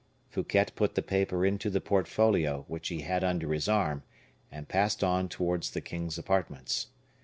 [0.29, 4.01] Fouquet put the paper into the portfolio which he had under his arm,
[4.51, 6.87] and passed on towards the king's apartments.